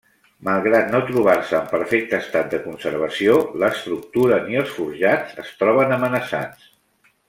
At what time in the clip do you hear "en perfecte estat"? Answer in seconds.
1.57-2.49